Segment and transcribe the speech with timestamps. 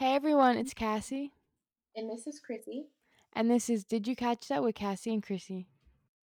[0.00, 1.34] Hey everyone, it's Cassie,
[1.94, 2.86] And this is Chrissy.
[3.34, 5.68] and this is Did You Catch That with Cassie and Chrissy?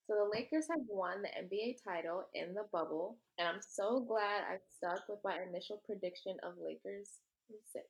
[0.07, 4.41] So the Lakers have won the NBA title in the bubble, and I'm so glad
[4.49, 7.19] I stuck with my initial prediction of Lakers
[7.51, 7.85] in six.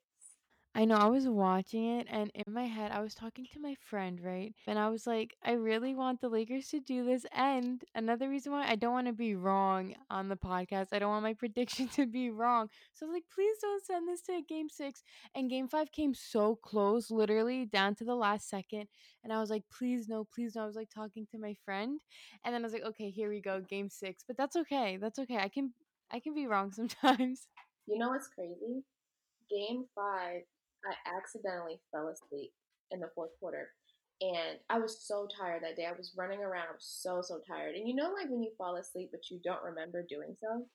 [0.77, 3.73] I know I was watching it, and in my head, I was talking to my
[3.89, 4.53] friend, right?
[4.67, 7.25] And I was like, I really want the Lakers to do this.
[7.35, 11.09] And another reason why I don't want to be wrong on the podcast, I don't
[11.09, 12.69] want my prediction to be wrong.
[12.93, 15.01] So I was like, please don't send this to game six.
[15.33, 18.85] And game five came so close, literally down to the last second.
[19.23, 20.61] And I was like, please no, please no.
[20.61, 21.99] I was like talking to my friend,
[22.45, 24.23] and then I was like, okay, here we go, game six.
[24.27, 24.97] But that's okay.
[25.01, 25.37] That's okay.
[25.37, 25.73] I can
[26.11, 27.47] I can be wrong sometimes.
[27.87, 28.83] You know what's crazy?
[29.49, 30.41] Game five,
[30.85, 32.51] I accidentally fell asleep
[32.91, 33.69] in the fourth quarter.
[34.19, 35.85] And I was so tired that day.
[35.85, 36.69] I was running around.
[36.69, 37.75] I was so, so tired.
[37.75, 40.65] And you know, like when you fall asleep, but you don't remember doing so?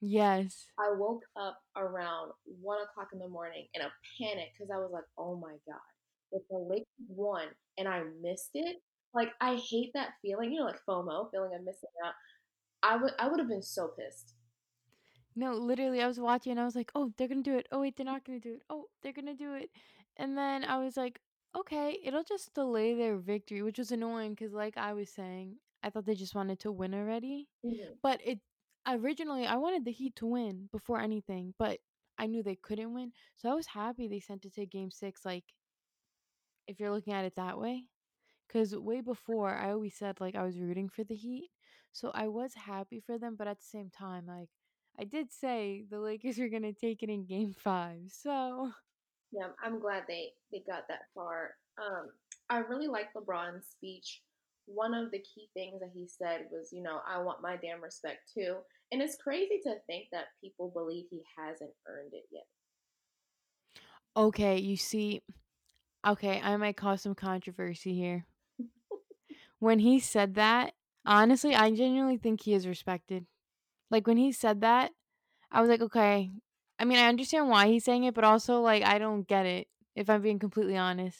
[0.00, 0.66] Yes.
[0.78, 4.90] I woke up around one o'clock in the morning in a panic because I was
[4.92, 5.88] like, oh my God,
[6.32, 7.46] if the Lakers won
[7.78, 8.76] and I missed it,
[9.14, 12.14] like I hate that feeling, you know, like FOMO, feeling of missing out.
[12.82, 14.34] I would I would have been so pissed.
[15.38, 17.68] No, literally, I was watching and I was like, "Oh, they're gonna do it.
[17.70, 18.62] Oh, wait, they're not gonna do it.
[18.68, 19.70] Oh, they're gonna do it."
[20.16, 21.22] And then I was like,
[21.54, 25.90] "Okay, it'll just delay their victory," which was annoying because, like I was saying, I
[25.90, 27.48] thought they just wanted to win already.
[27.62, 27.98] Mhm.
[28.02, 28.40] But it
[28.86, 31.80] originally, I wanted the Heat to win before anything, but
[32.18, 35.24] I knew they couldn't win, so I was happy they sent it to Game Six.
[35.26, 35.54] Like,
[36.66, 37.88] if you're looking at it that way.
[38.48, 41.52] Because way before, I always said like I was rooting for the Heat,
[41.92, 43.36] so I was happy for them.
[43.36, 44.57] But at the same time, like
[44.98, 48.10] I did say the Lakers are gonna take it in Game Five.
[48.10, 48.72] So
[49.32, 51.54] Yeah, I'm glad they they got that far.
[51.78, 52.08] Um,
[52.50, 54.22] I really like LeBron's speech.
[54.66, 57.82] One of the key things that he said was, you know, I want my damn
[57.82, 58.58] respect too.
[58.92, 62.46] And it's crazy to think that people believe he hasn't earned it yet.
[64.16, 65.22] okay, you see,
[66.06, 68.26] okay, I might cause some controversy here.
[69.60, 70.74] When he said that,
[71.06, 73.26] honestly, I genuinely think he is respected.
[73.90, 74.92] Like when he said that,
[75.50, 76.30] I was like, okay.
[76.78, 79.68] I mean, I understand why he's saying it, but also like I don't get it.
[79.96, 81.18] If I'm being completely honest.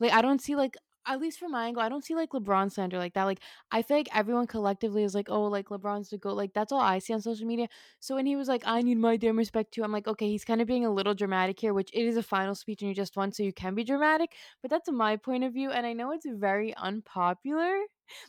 [0.00, 0.76] Like, I don't see like
[1.06, 3.24] at least from my angle, I don't see like LeBron slander like that.
[3.24, 6.36] Like, I feel like everyone collectively is like, oh, like LeBron's the goat.
[6.36, 7.68] Like, that's all I see on social media.
[8.00, 10.44] So when he was like, I need my damn respect too, I'm like, okay, he's
[10.44, 12.94] kind of being a little dramatic here, which it is a final speech and you
[12.94, 14.32] just won, so you can be dramatic.
[14.60, 17.74] But that's my point of view, and I know it's very unpopular.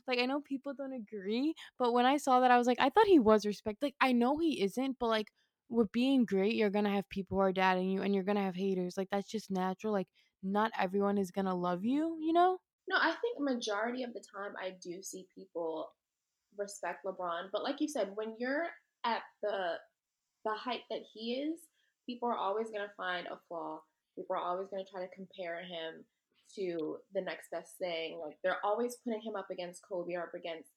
[0.07, 2.89] Like, I know people don't agree, but when I saw that, I was like, I
[2.89, 3.81] thought he was respect.
[3.81, 5.27] Like, I know he isn't, but like
[5.69, 8.55] with being great, you're gonna have people who are doubting you, and you're gonna have
[8.55, 8.97] haters.
[8.97, 9.94] Like, that's just natural.
[9.94, 10.07] Like
[10.44, 12.59] not everyone is gonna love you, you know?
[12.88, 15.88] No, I think majority of the time I do see people
[16.57, 18.67] respect LeBron, but like you said, when you're
[19.05, 19.75] at the
[20.45, 21.59] the height that he is,
[22.05, 23.81] people are always to find a flaw.
[24.15, 26.03] People are always to try to compare him
[26.56, 28.19] to the next best thing.
[28.24, 30.69] Like they're always putting him up against Kobe or up against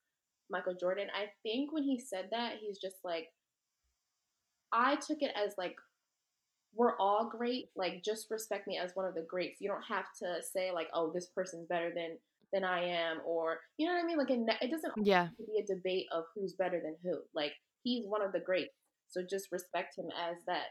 [0.51, 1.09] Michael Jordan.
[1.15, 3.29] I think when he said that, he's just like
[4.73, 5.77] I took it as like
[6.75, 7.71] we're all great.
[7.75, 9.61] Like just respect me as one of the greats.
[9.61, 12.19] You don't have to say like, oh, this person's better than
[12.53, 14.19] than I am, or you know what I mean.
[14.19, 15.29] Like it, it doesn't Yeah.
[15.39, 17.19] be a debate of who's better than who.
[17.35, 18.75] Like he's one of the greats,
[19.09, 20.67] so just respect him as that.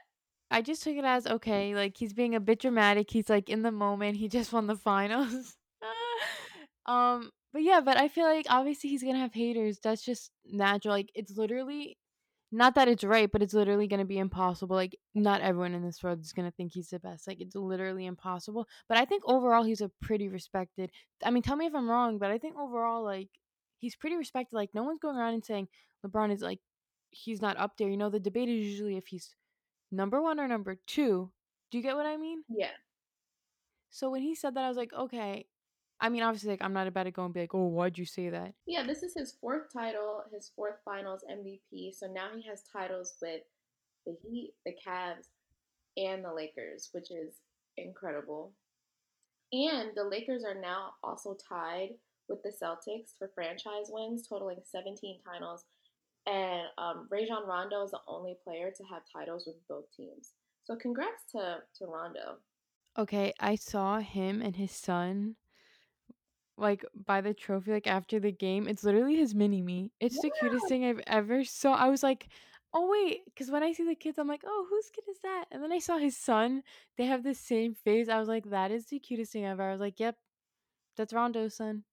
[0.52, 3.10] I just took it as okay, like he's being a bit dramatic.
[3.12, 4.18] He's like in the moment.
[4.18, 5.56] He just won the finals.
[6.86, 9.80] um, but yeah, but I feel like obviously he's gonna have haters.
[9.84, 10.94] That's just natural.
[10.94, 11.98] Like it's literally
[12.52, 14.76] not that it's right, but it's literally gonna be impossible.
[14.76, 17.28] Like not everyone in this world is gonna think he's the best.
[17.28, 18.68] Like it's literally impossible.
[18.88, 20.92] But I think overall he's a pretty respected.
[21.24, 23.30] I mean, tell me if I'm wrong, but I think overall like
[23.80, 24.56] he's pretty respected.
[24.56, 25.68] Like no one's going around and saying
[26.06, 26.60] LeBron is like
[27.10, 27.90] he's not up there.
[27.90, 29.36] You know, the debate is usually if he's
[29.96, 31.32] number one or number two.
[31.72, 32.44] Do you get what I mean?
[32.48, 32.72] Yeah,
[33.90, 35.48] So when he said that, I was like, okay.
[36.00, 38.06] I mean, obviously, like I'm not about to go and be like, oh, why'd you
[38.06, 38.54] say that?
[38.66, 38.84] yeah.
[38.86, 41.96] This is his fourth title, his fourth Finals MVP.
[41.96, 43.42] So now he has titles with
[44.06, 45.28] the Heat, the Cavs,
[45.98, 47.36] and the Lakers, which is
[47.78, 48.52] incredible.
[49.54, 51.92] And the Lakers are now also tied
[52.28, 55.64] with the Celtics for franchise wins, totaling 17 titles.
[56.28, 60.32] And um, Rajon Rondo is the only player to have titles with both teams.
[60.64, 62.38] So congrats to, to Rondo.
[62.98, 65.36] Okay, I saw him and his son
[66.58, 68.68] like by the trophy like after the game.
[68.68, 69.92] It's literally his mini me.
[70.00, 71.76] It's the cutest thing I've ever saw.
[71.76, 72.28] I was like,
[72.74, 75.46] oh wait, because when I see the kids, I'm like, oh, whose kid is that?
[75.52, 76.64] And then I saw his son.
[76.98, 78.10] They have the same face.
[78.10, 79.64] I was like, that is the cutest thing ever.
[79.64, 80.16] I was like, yep,
[80.96, 81.84] that's Rondo's son.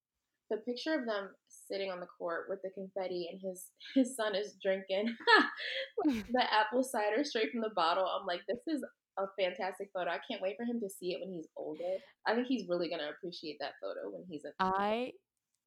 [0.50, 1.30] The picture of them
[1.72, 5.14] sitting on the court with the confetti and his his son is drinking
[6.04, 8.06] the apple cider straight from the bottle.
[8.06, 8.84] I'm like, this is
[9.18, 10.10] a fantastic photo.
[10.10, 11.98] I can't wait for him to see it when he's older.
[12.26, 15.12] I think he's really gonna appreciate that photo when he's a I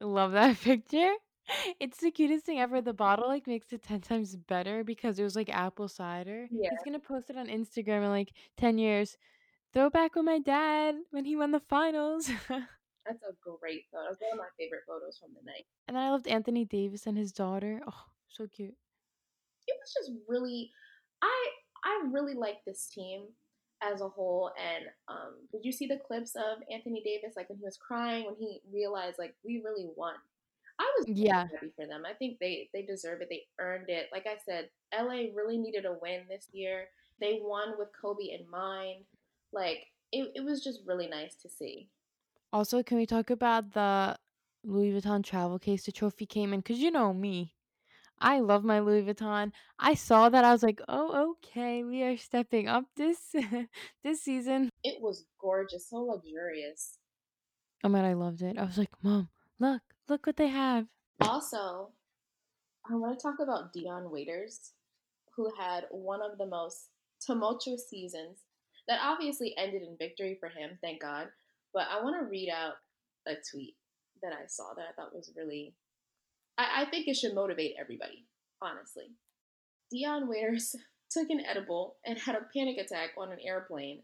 [0.00, 1.12] love that picture.
[1.78, 2.80] It's the cutest thing ever.
[2.80, 6.48] The bottle, like, makes it 10 times better because it was, like, apple cider.
[6.50, 6.70] Yeah.
[6.70, 9.16] He's gonna post it on Instagram in, like, 10 years.
[9.72, 12.28] "Throwback with my dad when he won the finals."
[13.06, 14.10] That's a great photo.
[14.10, 15.66] It's one of my favorite photos from the night.
[15.88, 17.80] And then I loved Anthony Davis and his daughter.
[17.86, 18.74] Oh, so cute.
[19.66, 20.70] It was just really
[21.22, 21.46] I
[21.84, 23.24] I really like this team
[23.82, 27.58] as a whole and um did you see the clips of Anthony Davis like when
[27.58, 30.14] he was crying when he realized like we really won?
[30.78, 31.46] I was Yeah.
[31.52, 32.04] happy for them.
[32.06, 33.28] I think they they deserve it.
[33.30, 34.08] They earned it.
[34.12, 36.88] Like I said, LA really needed a win this year.
[37.20, 39.04] They won with Kobe in mind.
[39.52, 41.88] Like it, it was just really nice to see.
[42.52, 44.16] Also, can we talk about the
[44.64, 46.60] Louis Vuitton travel case the trophy came in?
[46.60, 47.54] Because you know me.
[48.18, 49.52] I love my Louis Vuitton.
[49.78, 53.34] I saw that, I was like, "Oh, okay, we are stepping up this
[54.04, 56.98] this season." It was gorgeous, so luxurious.
[57.84, 58.56] Oh man, I loved it.
[58.58, 59.28] I was like, "Mom,
[59.58, 60.86] look, look what they have."
[61.20, 61.90] Also,
[62.90, 64.72] I want to talk about Dion Waiters,
[65.34, 66.88] who had one of the most
[67.20, 68.44] tumultuous seasons
[68.88, 71.28] that obviously ended in victory for him, thank God.
[71.76, 72.76] But I want to read out
[73.26, 73.76] a tweet
[74.22, 75.74] that I saw that I thought was really,
[76.56, 78.24] I, I think it should motivate everybody,
[78.62, 79.10] honestly.
[79.90, 80.74] Dion Waiters
[81.10, 84.00] took an edible and had a panic attack on an airplane,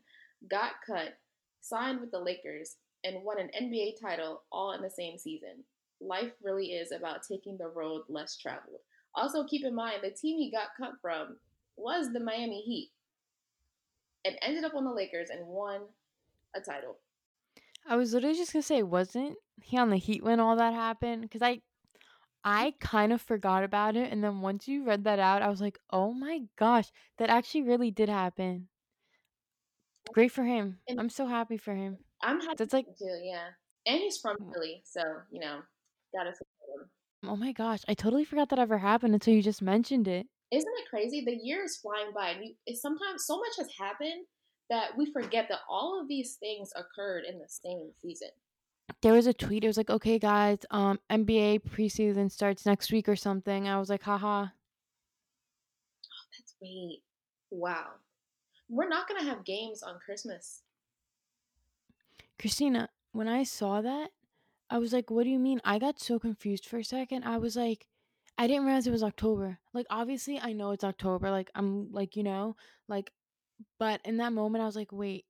[0.51, 1.15] got cut,
[1.63, 5.65] signed with the Lakers, and won an NBA title all in the same season.
[5.99, 8.81] Life really is about taking the road less traveled.
[9.15, 11.39] Also, keep in mind the team he got cut from
[11.79, 12.91] was the Miami Heat
[14.27, 15.81] and ended up on the Lakers and won
[16.55, 16.99] a title.
[17.87, 21.23] I was literally just gonna say, wasn't he on the Heat when all that happened?
[21.23, 21.61] Because I
[22.45, 25.61] I kind of forgot about it, and then once you read that out, I was
[25.61, 28.69] like, "Oh my gosh, that actually really did happen."
[30.13, 30.79] Great for him.
[30.89, 31.99] And I'm so happy for him.
[32.23, 33.49] I'm happy That's like too, yeah.
[33.87, 34.53] And he's from mm.
[34.53, 35.61] Philly, so you know,
[36.15, 36.91] gotta support him.
[37.31, 40.27] Oh my gosh, I totally forgot that ever happened until you just mentioned it.
[40.51, 41.25] Isn't it crazy?
[41.25, 44.27] The year is flying by, and you, it's sometimes so much has happened
[44.71, 48.29] that we forget that all of these things occurred in the same season.
[49.01, 53.09] There was a tweet, it was like, "Okay, guys, um, NBA preseason starts next week
[53.09, 54.49] or something." I was like, "Haha."
[56.37, 57.03] That's wait.
[57.51, 57.95] Wow.
[58.69, 60.63] We're not gonna have games on Christmas.
[62.39, 64.11] Christina, when I saw that,
[64.71, 67.25] I was like, "What do you mean?" I got so confused for a second.
[67.25, 67.87] I was like
[68.39, 69.59] I didn't realize it was October.
[69.73, 72.57] Like, obviously, I know it's October, like, I'm like, you know,
[72.89, 73.13] like
[73.79, 75.27] but in that moment, I was like, "Wait,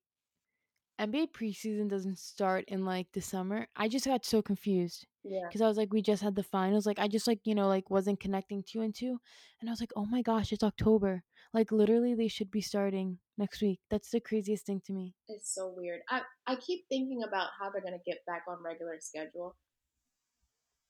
[0.99, 5.51] NBA preseason doesn't start in, like, the summer?" I just got so confused Yeah.
[5.51, 7.69] because I was like, "We just had the finals." Like, I just, like, you know,
[7.69, 9.21] like, wasn't connecting 2 and 2,
[9.61, 11.25] and I was like, "Oh my gosh, it's October."
[11.55, 13.81] Like, literally, they should be starting next week.
[13.91, 15.17] That's the craziest thing to me.
[15.29, 16.03] It's so weird.
[16.09, 19.57] I I keep thinking about how they're gonna get back on regular schedule.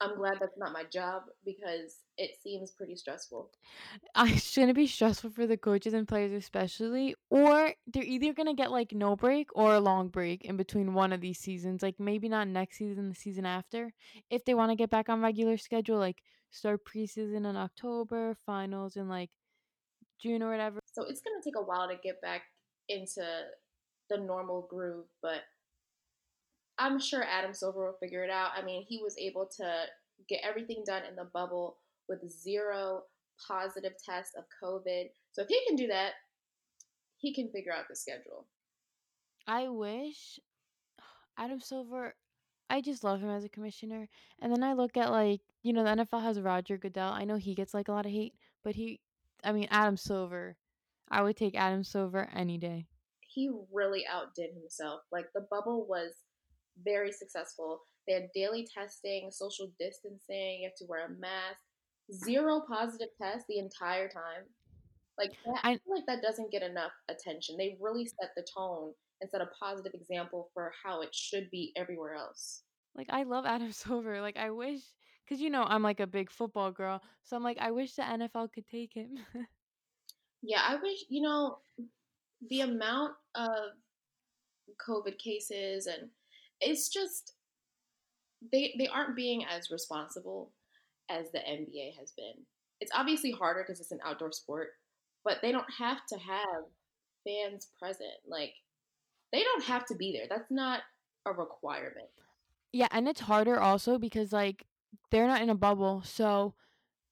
[0.02, 3.50] I'm glad that's not my job because it seems pretty stressful.
[4.16, 8.72] I shouldn't be stressful for the coaches and players especially, or they're either gonna get,
[8.72, 12.28] like, no break or a long break in between one of these seasons, like, maybe
[12.28, 13.92] not next season, the season after.
[14.28, 19.08] If they wanna get back on regular schedule, like, start preseason in October, finals in,
[19.08, 19.30] like,
[20.18, 20.80] June or whatever.
[20.92, 22.42] So it's gonna take a while to get back
[22.88, 23.22] into
[24.10, 25.42] the normal groove, but
[26.82, 28.50] I'm sure Adam Silver will figure it out.
[28.56, 29.84] I mean, he was able to
[30.28, 33.02] get everything done in the bubble with zero
[33.46, 35.04] positive tests of COVID.
[35.30, 36.12] So if he can do that,
[37.18, 38.46] he can figure out the schedule.
[39.46, 40.40] I wish
[41.38, 42.14] Adam Silver
[42.68, 44.08] I just love him as a commissioner,
[44.40, 47.12] and then I look at, like, you know, the NFL has Roger Goodell.
[47.12, 48.32] I know he gets, like, a lot of hate,
[48.64, 48.98] but he
[49.44, 50.56] I mean, Adam Silver.
[51.10, 52.86] I would take Adam Silver any day.
[53.20, 55.02] He really outdid himself.
[55.10, 56.12] Like the bubble was
[56.84, 57.80] very successful.
[58.06, 61.60] They had daily testing, social distancing, you have to wear a mask,
[62.12, 64.44] zero positive tests the entire time.
[65.18, 67.56] Like that, I I feel like that doesn't get enough attention.
[67.56, 71.72] They really set the tone and set a positive example for how it should be
[71.76, 72.64] everywhere else.
[72.94, 74.80] like, I love Adam Silver, like, I wish
[75.28, 78.02] cuz you know, I'm, like, a big football girl, so I'm like, I wish the
[78.02, 79.18] NFL could take him.
[80.42, 81.58] Yeah, I wish, you know,
[82.50, 83.72] the amount of
[84.86, 86.10] COVID cases and
[86.62, 87.32] it's just
[88.52, 90.50] they they aren't being as responsible
[91.10, 92.44] as the NBA has been.
[92.80, 94.70] It's obviously harder because it's an outdoor sport,
[95.24, 96.64] but they don't have to have
[97.24, 98.10] fans present.
[98.26, 98.54] Like
[99.32, 100.26] they don't have to be there.
[100.28, 100.80] That's not
[101.26, 102.08] a requirement.
[102.72, 104.66] Yeah, and it's harder also because, like,
[105.10, 106.54] they're not in a bubble, so,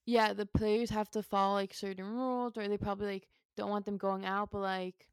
[0.07, 3.85] yeah, the players have to follow, like, certain rules, or they probably, like, don't want
[3.85, 5.07] them going out, but, like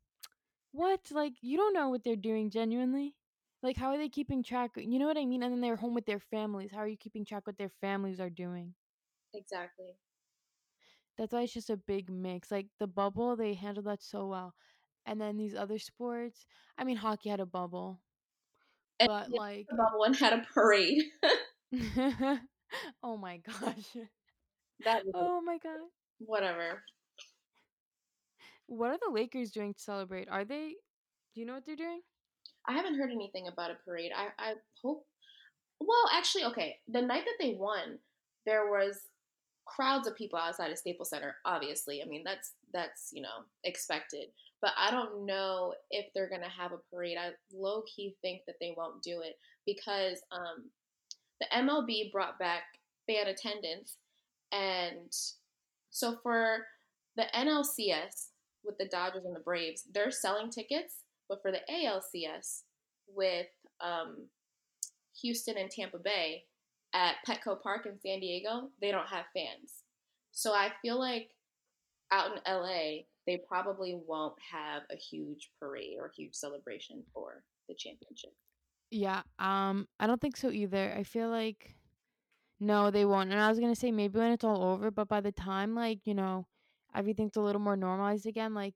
[0.78, 1.02] what?
[1.12, 3.16] Like, you don't know what they're doing genuinely.
[3.62, 4.72] Like, how are they keeping track?
[4.78, 5.44] You know what I mean?
[5.44, 6.72] And then they're home with their families.
[6.72, 8.76] How are you keeping track what their families are doing?
[9.34, 9.98] Exactly.
[11.18, 12.50] That's why it's just a big mix.
[12.52, 14.56] Like the bubble, they handled that so well.
[15.06, 16.46] And then these other sports,
[16.78, 18.02] I mean, hockey had a bubble,
[19.00, 21.04] And but like the bubble and had a parade.
[23.04, 23.96] oh my gosh.
[24.84, 25.80] that Oh my god.
[26.20, 26.84] whatever.
[28.68, 30.28] What are the Lakers doing to celebrate?
[30.30, 30.76] Are they,
[31.34, 32.02] do you know what they're doing?
[32.68, 34.12] I haven't heard anything about a parade.
[34.16, 35.06] I, I hope.
[35.80, 36.78] Well, actually, okay.
[36.88, 38.00] The night that they won,
[38.46, 39.02] there was
[39.68, 41.36] crowds of people outside of Staples Center.
[41.46, 44.28] Obviously, I mean that's that's you know expected.
[44.62, 47.18] But I don't know if they're gonna have a parade.
[47.20, 50.70] I low key think that they won't do it because um,
[51.40, 52.64] the MLB brought back
[53.08, 53.98] fan attendance,
[54.52, 55.14] and
[55.92, 56.66] so for
[57.16, 58.30] the NLCS
[58.64, 62.64] with the Dodgers and the Braves, they're selling tickets, but for the ALCS
[63.08, 63.48] with
[63.82, 64.28] um,
[65.22, 66.44] Houston and Tampa Bay
[66.94, 69.84] at Petco Park in San Diego, they don't have fans.
[70.32, 71.30] So I feel like
[72.12, 77.76] out in LA, they probably won't have a huge parade or huge celebration for the
[77.76, 78.32] championship.
[78.90, 80.94] Yeah, um, I don't think so either.
[80.98, 81.76] I feel like
[82.60, 83.32] no, they won't.
[83.32, 86.00] And I was gonna say maybe when it's all over, but by the time like
[86.06, 86.48] you know
[86.96, 88.76] everything's a little more normalized again, like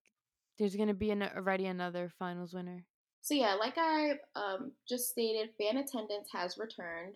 [0.61, 2.85] there's gonna be an, already another finals winner.
[3.21, 7.15] So yeah, like I um, just stated, fan attendance has returned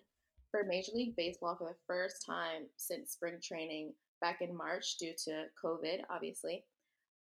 [0.50, 5.12] for Major League Baseball for the first time since spring training back in March due
[5.26, 6.64] to COVID, obviously.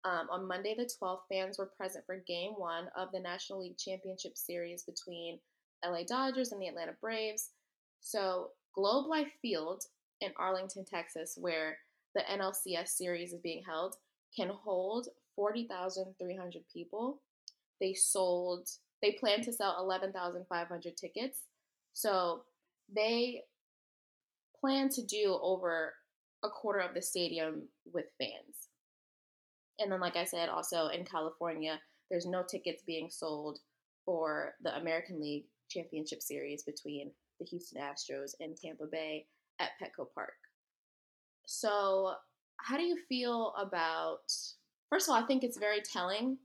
[0.05, 3.79] Um, on Monday the 12th, fans were present for Game One of the National League
[3.79, 5.41] Championship Series between
[5.85, 7.51] LA Dodgers and the Atlanta Braves.
[8.01, 9.83] So Globe Life Field
[10.21, 11.77] in Arlington, Texas, where
[12.15, 13.97] the NLCS series is being held,
[14.37, 17.21] can hold 40,300 people.
[17.81, 18.69] They sold,
[19.03, 21.41] they plan to sell 11,500 tickets.
[21.93, 22.43] So
[22.95, 23.43] they
[24.61, 25.95] plan to do over
[26.43, 28.69] a quarter of the stadium with fans.
[29.79, 33.59] And then, like I said, also in California, there's no tickets being sold
[34.05, 37.11] for the American League Championship Series between
[37.41, 39.27] the Houston Astros and Tampa Bay
[39.59, 40.35] at Petco Park.
[41.47, 42.13] So,
[42.59, 44.33] how do you feel about?
[44.91, 46.39] First of all, I think it's very telling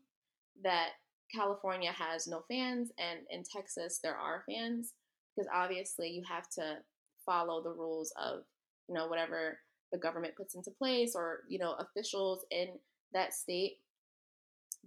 [0.63, 0.89] that
[1.33, 4.93] California has no fans, and in Texas there are fans,
[5.35, 6.77] because obviously you have to
[7.25, 8.43] follow the rules of
[8.87, 9.59] you know whatever
[9.91, 12.69] the government puts into place or you know officials in
[13.13, 13.77] that state.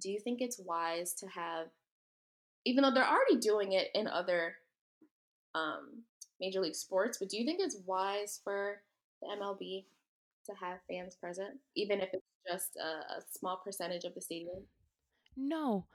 [0.00, 1.66] Do you think it's wise to have,
[2.64, 4.56] even though they're already doing it in other
[5.54, 6.02] um,
[6.40, 8.80] major league sports, but do you think it's wise for
[9.20, 9.84] the MLB
[10.46, 14.66] to have fans present, even if it's just a, a small percentage of the stadium?
[15.36, 15.86] No,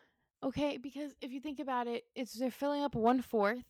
[0.44, 3.66] okay, because if you think about it, it's they're filling up one fourth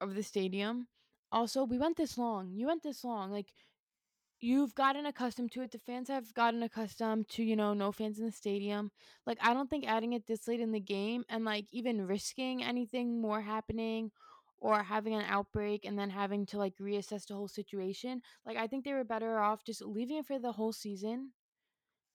[0.00, 0.88] of the stadium.
[1.30, 2.52] Also, we went this long.
[2.54, 3.30] You went this long.
[3.30, 3.52] Like
[4.40, 5.72] you've gotten accustomed to it.
[5.72, 8.90] The fans have gotten accustomed to, you know, no fans in the stadium.
[9.26, 12.62] Like, I don't think adding it this late in the game and, like, even risking
[12.62, 14.12] anything more happening
[14.58, 18.66] or having an outbreak and then having to, like, reassess the whole situation, like, I
[18.68, 21.32] think they were better off just leaving it for the whole season.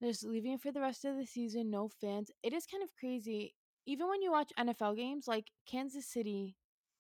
[0.01, 2.31] Just leaving for the rest of the season, no fans.
[2.41, 3.53] It is kind of crazy.
[3.85, 6.55] Even when you watch NFL games, like, Kansas City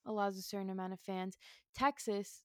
[0.05, 1.37] allows a certain amount of fans.
[1.75, 2.43] Texas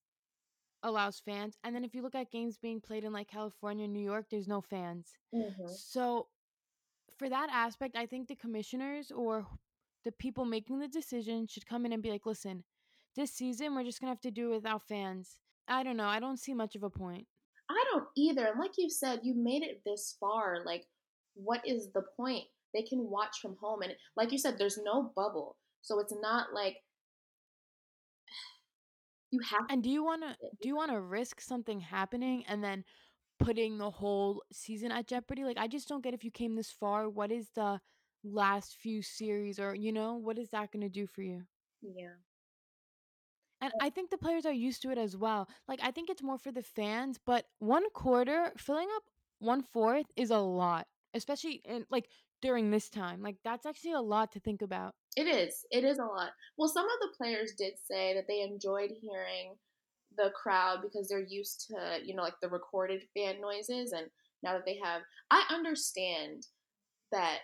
[0.83, 1.57] allows fans.
[1.65, 4.49] And then if you look at games being played in like California, New York, there's
[4.49, 5.13] no fans.
[5.35, 5.67] Mm-hmm.
[5.77, 6.29] So
[7.19, 9.47] for that aspect, I think the commissioners or
[10.05, 12.65] the people making the decision should come in and be like, listen,
[13.17, 15.39] this season we're just gonna have to do it without fans.
[15.67, 16.07] I don't know.
[16.07, 17.27] I don't see much of a point.
[17.91, 18.47] Don't either.
[18.47, 20.59] And like you said, you made it this far.
[20.65, 20.85] Like,
[21.35, 22.45] what is the point?
[22.75, 23.83] They can watch from home.
[23.83, 25.57] And like you said, there's no bubble.
[25.83, 26.77] So it's not like
[29.31, 32.63] you have And do you want to do you want to risk something happening and
[32.63, 32.85] then
[33.39, 35.45] putting the whole season at jeopardy?
[35.45, 37.81] Like I just don't get if you came this far, what is the
[38.25, 41.43] last few series or you know, what is that going to do for you?
[41.81, 42.17] Yeah.
[43.61, 45.49] And I think the players are used to it as well.
[45.67, 49.03] Like I think it's more for the fans, but one quarter filling up
[49.41, 52.09] one fourth is a lot, especially in like
[52.41, 53.23] during this time.
[53.23, 54.95] Like that's actually a lot to think about.
[55.17, 55.65] It is.
[55.71, 56.31] It is a lot.
[56.57, 59.57] Well, some of the players did say that they enjoyed hearing
[60.17, 63.93] the crowd because they're used to, you know, like the recorded fan noises.
[63.93, 64.07] And
[64.43, 66.47] now that they have, I understand
[67.11, 67.39] that,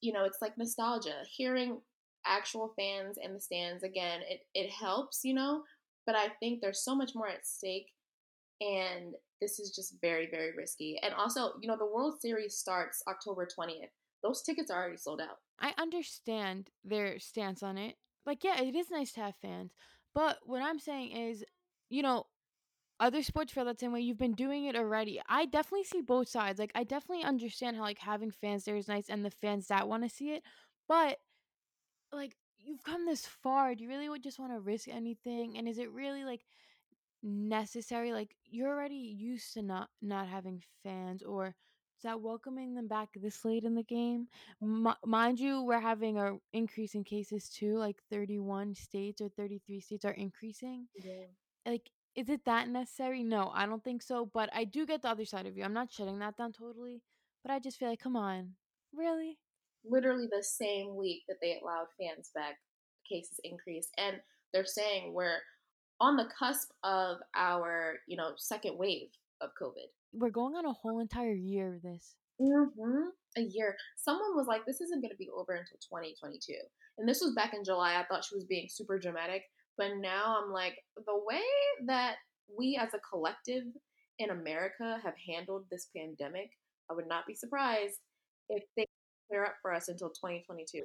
[0.00, 1.22] you know, it's like nostalgia.
[1.30, 1.80] Hearing
[2.26, 5.62] actual fans in the stands again, it, it helps, you know,
[6.06, 7.88] but I think there's so much more at stake.
[8.60, 10.98] And this is just very, very risky.
[11.02, 13.90] And also, you know, the World Series starts October 20th.
[14.22, 15.38] those tickets are already sold out.
[15.60, 17.96] I understand their stance on it.
[18.24, 19.72] Like, yeah, it is nice to have fans.
[20.14, 21.44] But what I'm saying is,
[21.90, 22.26] you know,
[22.98, 24.00] other sports feel that same way.
[24.00, 25.20] You've been doing it already.
[25.28, 26.58] I definitely see both sides.
[26.58, 29.86] Like, I definitely understand how like having fans there is nice and the fans that
[29.86, 30.42] want to see it.
[30.88, 31.18] But
[32.16, 33.74] like, you've come this far.
[33.74, 35.56] Do you really would just want to risk anything?
[35.56, 36.42] And is it really like
[37.22, 38.12] necessary?
[38.12, 43.08] Like, you're already used to not not having fans, or is that welcoming them back
[43.14, 44.28] this late in the game?
[44.62, 47.76] M- mind you, we're having a increase in cases too.
[47.78, 50.88] Like, 31 states or 33 states are increasing.
[50.94, 51.26] Yeah.
[51.66, 53.22] Like, is it that necessary?
[53.22, 54.26] No, I don't think so.
[54.32, 55.64] But I do get the other side of you.
[55.64, 57.02] I'm not shutting that down totally.
[57.42, 58.54] But I just feel like, come on,
[58.92, 59.38] really?
[59.88, 62.56] Literally the same week that they allowed fans back,
[63.08, 64.16] cases increased, and
[64.52, 65.38] they're saying we're
[66.00, 69.08] on the cusp of our, you know, second wave
[69.40, 69.88] of COVID.
[70.12, 72.14] We're going on a whole entire year of this.
[72.40, 73.08] Mm-hmm.
[73.38, 73.76] A year.
[73.96, 76.54] Someone was like, "This isn't going to be over until 2022,"
[76.98, 77.98] and this was back in July.
[77.98, 79.42] I thought she was being super dramatic,
[79.78, 81.42] but now I'm like, the way
[81.86, 82.16] that
[82.58, 83.64] we as a collective
[84.18, 86.50] in America have handled this pandemic,
[86.90, 88.00] I would not be surprised
[88.48, 88.86] if they
[89.28, 90.82] clear up for us until 2022.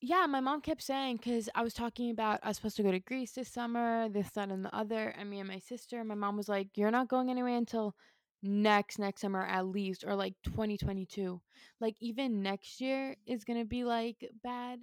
[0.00, 2.90] Yeah, my mom kept saying because I was talking about I was supposed to go
[2.90, 6.02] to Greece this summer, this, that, and the other, and me and my sister.
[6.02, 7.94] My mom was like, "You're not going anywhere until
[8.42, 11.40] next next summer at least, or like 2022.
[11.80, 14.80] Like even next year is gonna be like bad."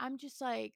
[0.00, 0.74] I'm just like,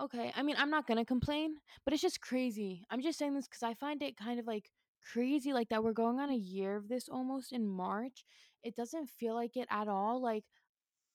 [0.00, 0.32] okay.
[0.34, 2.84] I mean, I'm not gonna complain, but it's just crazy.
[2.90, 4.70] I'm just saying this because I find it kind of like
[5.12, 8.24] crazy, like that we're going on a year of this almost in March.
[8.62, 10.22] It doesn't feel like it at all.
[10.22, 10.44] Like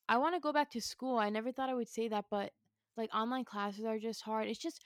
[0.08, 1.18] I want to go back to school.
[1.18, 2.52] I never thought I would say that, but
[2.98, 4.48] like online classes are just hard.
[4.48, 4.82] It's just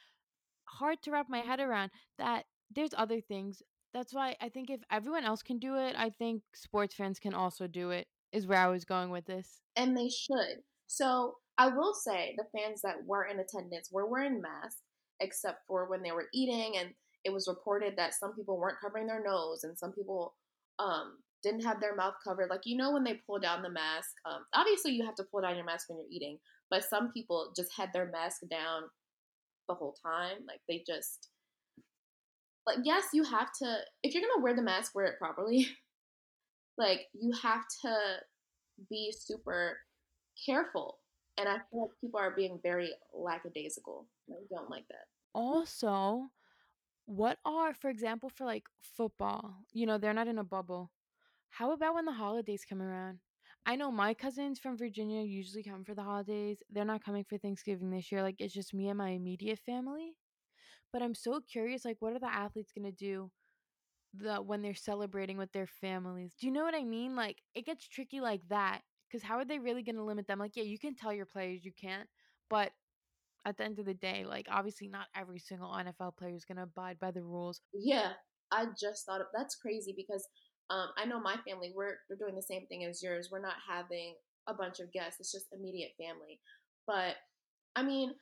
[0.65, 3.61] hard to wrap my head around that there's other things.
[3.93, 7.33] That's why I think if everyone else can do it, I think sports fans can
[7.33, 9.61] also do it, is where I was going with this.
[9.75, 10.61] And they should.
[10.87, 14.81] So I will say the fans that were in attendance were wearing masks,
[15.19, 16.89] except for when they were eating, and
[17.25, 20.35] it was reported that some people weren't covering their nose and some people
[20.77, 22.49] um, didn't have their mouth covered.
[22.49, 25.41] Like, you know, when they pull down the mask, um, obviously you have to pull
[25.41, 26.37] down your mask when you're eating,
[26.69, 28.83] but some people just had their mask down
[29.67, 30.37] the whole time.
[30.47, 31.29] Like, they just,
[32.65, 35.67] like, yes, you have to, if you're gonna wear the mask, wear it properly.
[36.77, 37.95] like, you have to
[38.89, 39.77] be super
[40.45, 40.97] careful.
[41.37, 44.05] And I feel like people are being very lackadaisical.
[44.29, 45.05] I don't like that.
[45.33, 46.29] Also,
[47.05, 50.91] what are, for example, for like football, you know, they're not in a bubble.
[51.49, 53.19] How about when the holidays come around?
[53.65, 56.63] I know my cousins from Virginia usually come for the holidays.
[56.69, 58.21] They're not coming for Thanksgiving this year.
[58.21, 60.13] Like it's just me and my immediate family.
[60.91, 63.29] But I'm so curious like what are the athletes going to do
[64.13, 66.33] the when they're celebrating with their families?
[66.39, 67.15] Do you know what I mean?
[67.15, 68.81] Like it gets tricky like that
[69.11, 70.39] cuz how are they really going to limit them?
[70.39, 72.09] Like yeah, you can tell your players you can't,
[72.49, 72.71] but
[73.45, 76.57] at the end of the day, like obviously not every single NFL player is going
[76.57, 77.61] to abide by the rules.
[77.73, 78.13] Yeah,
[78.51, 80.27] I just thought of that's crazy because
[80.69, 83.29] um, I know my family, we're, we're doing the same thing as yours.
[83.31, 84.13] We're not having
[84.47, 86.39] a bunch of guests, it's just immediate family.
[86.87, 87.15] But
[87.75, 88.13] I mean,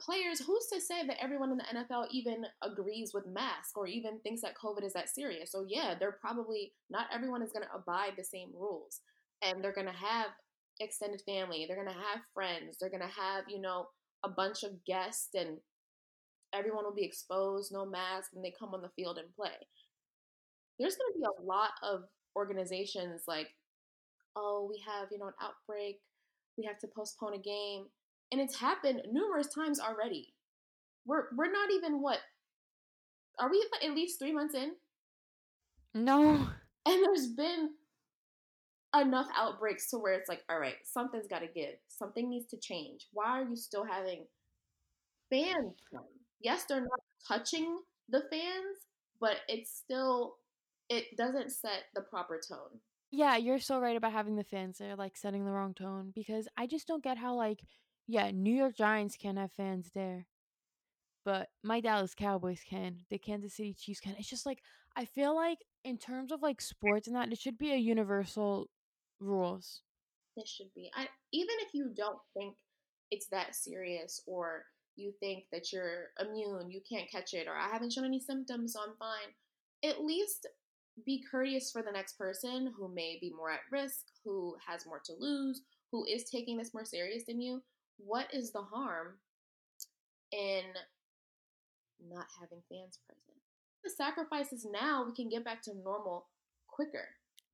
[0.00, 4.18] players, who's to say that everyone in the NFL even agrees with masks or even
[4.20, 5.52] thinks that COVID is that serious?
[5.52, 9.00] So, yeah, they're probably not everyone is going to abide the same rules.
[9.42, 10.28] And they're going to have
[10.80, 13.86] extended family, they're going to have friends, they're going to have, you know,
[14.24, 15.58] a bunch of guests, and
[16.54, 19.52] everyone will be exposed, no mask, and they come on the field and play
[20.78, 22.04] there's going to be a lot of
[22.36, 23.48] organizations like,
[24.36, 26.00] oh, we have, you know, an outbreak,
[26.58, 27.86] we have to postpone a game.
[28.32, 30.34] And it's happened numerous times already.
[31.06, 32.18] We're we're not even what
[33.38, 34.72] are we at least three months in?
[35.94, 36.48] No.
[36.88, 37.70] And there's been
[38.94, 41.74] enough outbreaks to where it's like, all right, something's got to give.
[41.88, 43.08] Something needs to change.
[43.12, 44.24] Why are you still having
[45.30, 46.04] fans come?
[46.40, 48.86] Yes, they're not touching the fans,
[49.20, 50.36] but it's still
[50.88, 52.80] it doesn't set the proper tone.
[53.10, 56.48] Yeah, you're so right about having the fans there, like setting the wrong tone because
[56.56, 57.60] I just don't get how like
[58.08, 60.26] yeah, New York Giants can't have fans there.
[61.24, 62.98] But my Dallas Cowboys can.
[63.10, 64.14] The Kansas City Chiefs can.
[64.18, 64.60] It's just like
[64.96, 68.68] I feel like in terms of like sports and that it should be a universal
[69.20, 69.82] rules.
[70.36, 70.90] This should be.
[70.94, 72.54] I even if you don't think
[73.10, 77.68] it's that serious or you think that you're immune, you can't catch it or I
[77.68, 79.90] haven't shown any symptoms, so I'm fine.
[79.90, 80.46] At least
[81.04, 85.00] be courteous for the next person who may be more at risk, who has more
[85.04, 87.62] to lose, who is taking this more serious than you.
[87.98, 89.18] What is the harm
[90.32, 90.62] in
[92.10, 93.38] not having fans present?
[93.84, 96.26] The sacrifices now, we can get back to normal
[96.66, 97.08] quicker.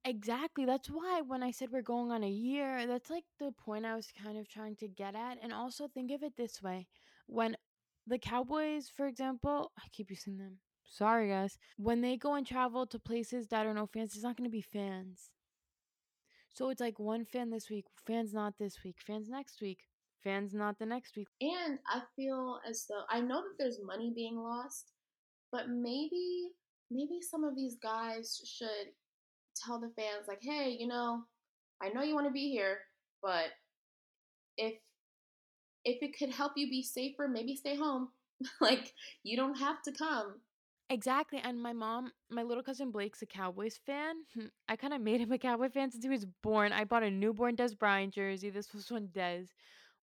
[0.05, 3.87] Exactly, that's why when I said we're going on a year, that's, like, the point
[3.87, 6.89] I was kind of trying to get at, and also think of it this way,
[7.27, 7.57] when
[8.07, 10.59] the Cowboys, for example I keep using them,
[10.93, 11.59] sorry, guys.
[11.77, 14.61] When they go and travel to places that are no fans, there's not gonna be
[14.61, 15.31] fans.
[16.55, 19.87] So it's like one fan this week, fans not this week, fans next week,
[20.23, 21.29] fans not the next week.
[21.41, 24.93] And I feel as though I know that there's money being lost,
[25.51, 26.51] but maybe
[26.91, 28.93] maybe some of these guys should
[29.57, 31.25] tell the fans like, "Hey, you know,
[31.81, 32.81] I know you want to be here,
[33.23, 33.47] but
[34.59, 34.75] if
[35.85, 38.11] if it could help you be safer, maybe stay home.
[38.61, 40.43] like you don't have to come."
[40.91, 44.25] Exactly, and my mom my little cousin Blake's a Cowboys fan.
[44.35, 46.73] Hmm, I kinda made him a Cowboy fan since he was born.
[46.73, 48.51] I bought a newborn Dez Bryant jersey.
[48.51, 49.49] This was when Dez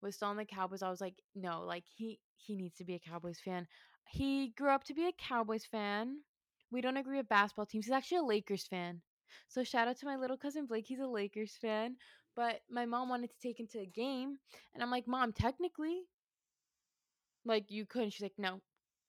[0.01, 0.81] was still on the Cowboys.
[0.81, 3.67] I was like, "No, like, he he needs to be a Cowboys fan."
[4.07, 6.23] He grew up to be a Cowboys fan.
[6.71, 7.85] We don't agree with basketball teams.
[7.85, 9.03] He's actually a Lakers fan.
[9.47, 11.97] So shout out to my little cousin Blake, he's a Lakers fan,
[12.35, 14.39] but my mom wanted to take him to a game,
[14.73, 16.09] and I'm like, "Mom, technically"
[17.43, 18.11] like, "you couldn't.
[18.11, 18.61] she's like, "No."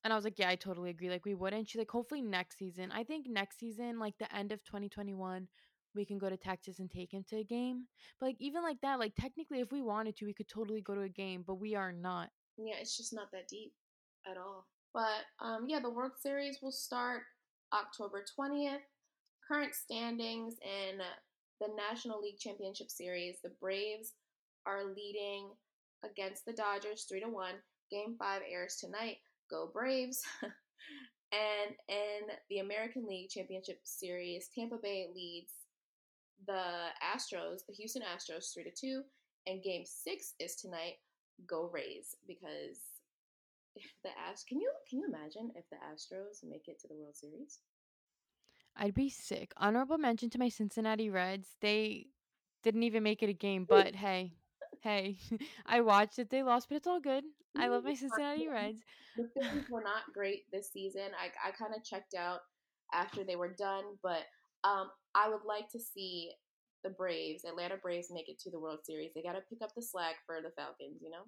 [0.03, 2.59] And I was like, "Yeah, I totally agree, like, we wouldn't." She's like, "Hopefully next
[2.59, 5.49] season." I think next season, like, the end of 2021,
[5.95, 7.87] we can go to Texas and take him to a game.
[8.19, 10.95] But, like, even like that, like, technically, if we wanted to, we could totally go
[10.95, 12.31] to a game, but we are not.
[12.57, 13.73] Yeah, it's just not that deep
[14.31, 14.67] at all.
[14.93, 17.23] But um, yeah, the World Series will start
[17.73, 18.81] October 20th.
[19.47, 20.99] Current standings in
[21.61, 24.15] the National League Championship Series, the Braves
[24.67, 25.51] are leading
[26.05, 27.55] against the Dodgers 3 to 1.
[27.91, 29.19] Game 5 airs tonight.
[29.51, 30.23] Go Braves.
[30.43, 35.53] and in the American League Championship Series, Tampa Bay leads
[36.47, 39.03] the Astros, the Houston Astros 3 to 2,
[39.47, 40.95] and game 6 is tonight.
[41.47, 42.79] Go Rays because
[43.75, 46.95] if the Ast can you can you imagine if the Astros make it to the
[46.95, 47.61] World Series?
[48.77, 49.53] I'd be sick.
[49.57, 51.49] Honorable mention to my Cincinnati Reds.
[51.61, 52.07] They
[52.63, 54.35] didn't even make it a game, but hey,
[54.81, 55.17] hey,
[55.67, 56.31] I watched it.
[56.31, 57.25] They lost, but it's all good.
[57.57, 58.81] I love my Cincinnati Reds.
[59.17, 61.11] The Phillies were not great this season.
[61.19, 62.41] I I kind of checked out
[62.93, 64.25] after they were done, but
[64.65, 66.31] um, I would like to see
[66.83, 69.11] the Braves, Atlanta Braves, make it to the World Series.
[69.15, 71.25] They got to pick up the slack for the Falcons, you know.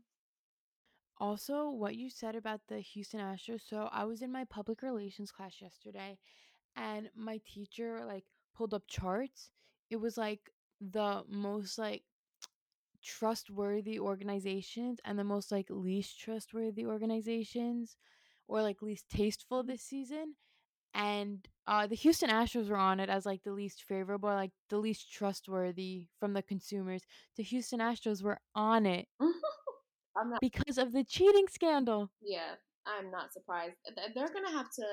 [1.19, 3.61] Also, what you said about the Houston Astros.
[3.69, 6.19] So I was in my public relations class yesterday,
[6.77, 8.25] and my teacher like
[8.57, 9.51] pulled up charts.
[9.91, 10.41] It was like
[10.81, 12.03] the most like
[13.03, 17.97] trustworthy organizations and the most like least trustworthy organizations
[18.49, 20.35] or like least tasteful this season
[20.95, 24.79] and uh the Houston Astros were on it as like the least favorable like the
[24.79, 27.03] least trustworthy from the consumers
[27.37, 30.41] the Houston Astros were on it not.
[30.41, 32.55] because of the cheating scandal Yeah,
[32.87, 33.77] I'm not surprised.
[34.15, 34.85] They're gonna have to.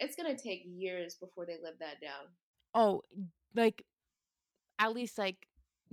[0.00, 2.26] It's gonna take years before they live that down.
[2.74, 3.02] oh
[3.54, 3.84] like
[4.78, 5.46] at least like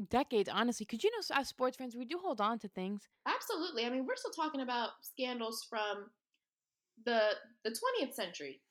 [0.10, 3.86] decades honestly because you know as sports fans we do hold on to things Absolutely.
[3.86, 6.10] I mean, we're still talking about scandals from
[7.06, 7.32] the
[7.64, 8.62] the 20th century.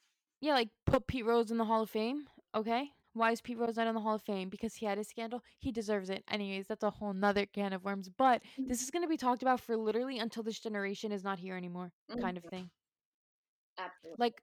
[0.40, 2.26] Yeah, like put Pete Rose in the Hall of Fame.
[2.54, 2.90] Okay.
[3.12, 4.48] Why is Pete Rose not in the Hall of Fame?
[4.48, 5.42] Because he had a scandal.
[5.58, 6.22] He deserves it.
[6.30, 8.08] Anyways, that's a whole nother can of worms.
[8.08, 11.38] But this is going to be talked about for literally until this generation is not
[11.38, 12.50] here anymore, kind of Mhm.
[12.50, 12.70] thing.
[13.78, 14.16] Absolutely.
[14.18, 14.42] Like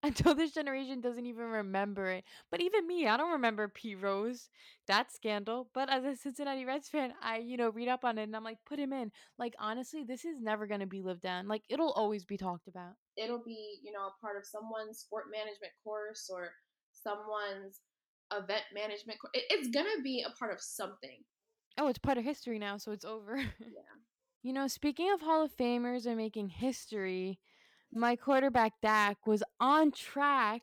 [0.02, 2.24] until this generation doesn't even remember it.
[2.50, 4.48] But even me, I don't remember Pete Rose,
[4.86, 5.68] that scandal.
[5.74, 8.44] But as a Cincinnati Reds fan, I, you know, read up on it and I'm
[8.44, 9.12] like, put him in.
[9.38, 11.48] Like, honestly, this is never going to be lived down.
[11.48, 12.94] Like, it'll always be talked about.
[13.16, 16.50] It'll be, you know, a part of someone's sport management course or
[16.92, 17.80] someone's
[18.32, 19.32] event management course.
[19.34, 21.18] It's gonna be a part of something.
[21.78, 23.36] Oh, it's part of history now, so it's over.
[23.36, 23.44] Yeah.
[24.42, 27.38] You know, speaking of Hall of Famers and making history,
[27.92, 30.62] my quarterback Dak was on track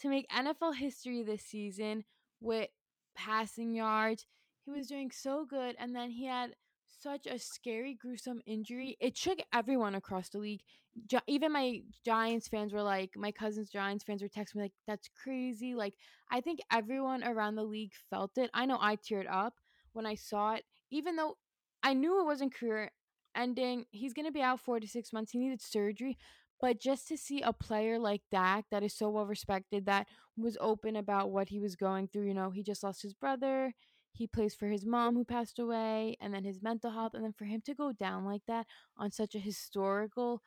[0.00, 2.04] to make NFL history this season
[2.40, 2.68] with
[3.14, 4.26] passing yards.
[4.64, 6.54] He was doing so good, and then he had
[6.86, 8.96] such a scary, gruesome injury.
[9.00, 10.62] It shook everyone across the league.
[11.08, 14.72] Gi- even my Giants fans were like, my cousin's Giants fans were texting me like,
[14.86, 15.94] "That's crazy!" Like,
[16.30, 18.50] I think everyone around the league felt it.
[18.54, 19.54] I know I teared up
[19.92, 21.36] when I saw it, even though
[21.82, 22.90] I knew it wasn't career
[23.34, 23.86] ending.
[23.90, 25.32] He's gonna be out four to six months.
[25.32, 26.16] He needed surgery,
[26.60, 30.56] but just to see a player like Dak that is so well respected, that was
[30.60, 33.72] open about what he was going through, you know, he just lost his brother,
[34.12, 37.32] he plays for his mom who passed away, and then his mental health, and then
[37.32, 38.66] for him to go down like that
[38.96, 40.40] on such a historical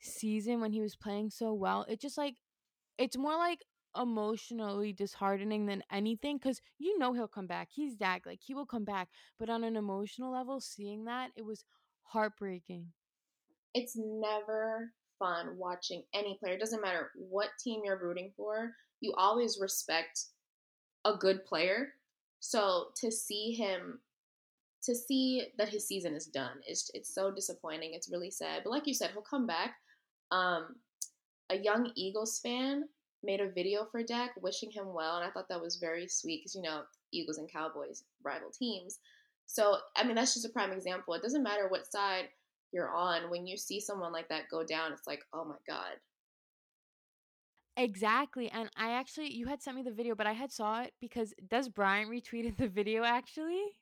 [0.00, 2.36] season when he was playing so well, it just like
[2.98, 3.64] it's more like
[4.00, 7.68] emotionally disheartening than anything because you know he'll come back.
[7.72, 9.08] He's Dak, like he will come back.
[9.38, 11.64] But on an emotional level, seeing that, it was
[12.10, 12.86] heartbreaking.
[13.74, 16.54] It's never fun watching any player.
[16.54, 18.72] It doesn't matter what team you're rooting for.
[19.00, 20.24] You always respect
[21.04, 21.88] a good player.
[22.40, 24.00] So to see him
[24.82, 27.92] to see that his season is done it's it's so disappointing.
[27.92, 28.62] It's really sad.
[28.64, 29.74] But like you said, he'll come back.
[30.32, 30.76] Um
[31.50, 32.84] a young Eagles fan
[33.22, 36.44] made a video for Dak wishing him well and I thought that was very sweet
[36.44, 38.98] cuz you know, Eagles and Cowboys rival teams.
[39.52, 41.14] So, I mean, that's just a prime example.
[41.14, 42.30] It doesn't matter what side
[42.72, 46.00] you're on when you see someone like that go down, it's like, "Oh my god."
[47.76, 50.92] Exactly, and I actually you had sent me the video, but I had saw it
[51.00, 53.76] because Dez Bryant retweeted the video actually.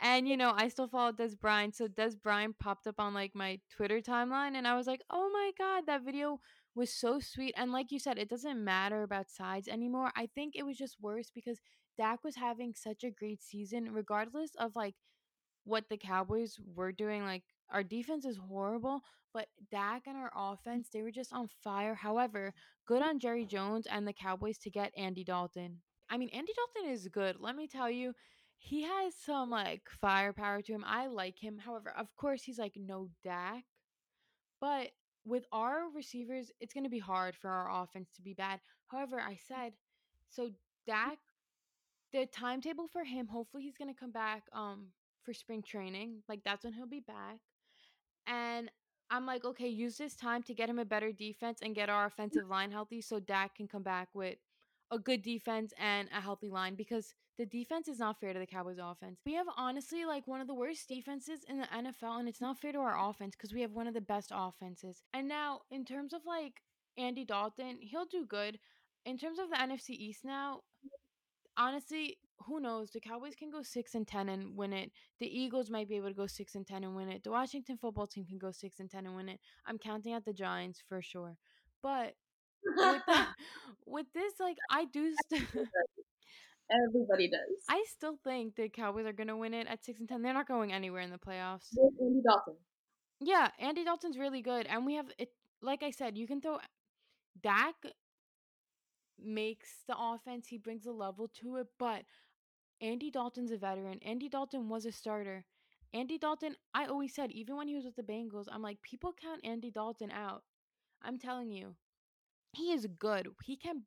[0.00, 3.34] And, you know, I still follow Dez Bryant, so Dez Bryant popped up on, like,
[3.34, 6.40] my Twitter timeline, and I was like, "Oh my god, that video
[6.74, 10.12] was so sweet." And like you said, it doesn't matter about sides anymore.
[10.16, 11.60] I think it was just worse because
[11.96, 14.94] Dak was having such a great season regardless of, like,
[15.64, 20.52] what the Cowboys were doing, like, our defense is horrible, but Dak and our mm.
[20.54, 21.94] offense, they were just on fire.
[21.94, 22.54] However,
[22.86, 25.78] good on Jerry Jones and the Cowboys to get Andy Dalton.
[26.08, 27.36] I mean, Andy Dalton is good.
[27.40, 28.14] Let me tell you,
[28.58, 30.84] he has some like firepower to him.
[30.86, 31.58] I like him.
[31.58, 33.64] However, of course, he's like no Dak.
[34.60, 34.90] But
[35.24, 38.60] with our receivers, it's going to be hard for our offense to be bad.
[38.86, 39.72] However, I said,
[40.30, 40.50] so
[40.86, 41.18] Dak,
[42.12, 44.86] the timetable for him, hopefully he's going to come back um
[45.24, 46.22] for spring training.
[46.28, 47.38] Like that's when he'll be back.
[48.26, 48.70] And
[49.10, 52.06] I'm like, okay, use this time to get him a better defense and get our
[52.06, 54.38] offensive line healthy so Dak can come back with
[54.90, 58.46] a good defense and a healthy line because the defense is not fair to the
[58.46, 59.20] Cowboys offense.
[59.26, 62.58] We have honestly like one of the worst defenses in the NFL and it's not
[62.58, 65.02] fair to our offense because we have one of the best offenses.
[65.12, 66.62] And now in terms of like
[66.96, 68.58] Andy Dalton, he'll do good.
[69.04, 70.62] In terms of the NFC East now,
[71.56, 72.90] honestly, who knows?
[72.90, 74.90] The Cowboys can go 6 and 10 and win it.
[75.20, 77.24] The Eagles might be able to go 6 and 10 and win it.
[77.24, 79.40] The Washington football team can go 6 and 10 and win it.
[79.66, 81.36] I'm counting out the Giants for sure.
[81.82, 82.14] But
[82.64, 83.28] with that,
[83.86, 85.42] with this like I do st-
[86.68, 87.64] Everybody does.
[87.68, 90.22] I still think the Cowboys are going to win it at 6 and 10.
[90.22, 91.68] They're not going anywhere in the playoffs.
[91.76, 92.56] With Andy Dalton.
[93.20, 95.30] Yeah, Andy Dalton's really good and we have it
[95.62, 96.58] like I said, you can throw
[97.42, 97.74] Dak
[99.22, 102.02] makes the offense, he brings a level to it, but
[102.80, 104.00] Andy Dalton's a veteran.
[104.04, 105.44] Andy Dalton was a starter.
[105.94, 109.14] Andy Dalton, I always said, even when he was with the Bengals, I'm like, people
[109.20, 110.42] count Andy Dalton out.
[111.02, 111.74] I'm telling you,
[112.52, 113.28] he is good.
[113.44, 113.82] He can,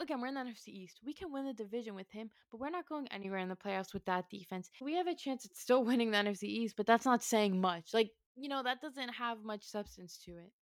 [0.00, 1.00] again, we're in the NFC East.
[1.04, 3.92] We can win the division with him, but we're not going anywhere in the playoffs
[3.94, 4.70] with that defense.
[4.80, 7.92] We have a chance at still winning the NFC East, but that's not saying much.
[7.92, 10.52] Like, you know, that doesn't have much substance to it.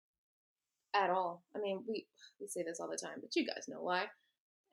[0.97, 1.43] At all.
[1.55, 2.07] I mean, we
[2.41, 4.05] we say this all the time, but you guys know why.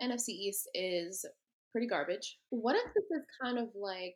[0.02, 1.26] NFC East is
[1.72, 2.38] pretty garbage.
[2.50, 4.16] What if this is kind of like,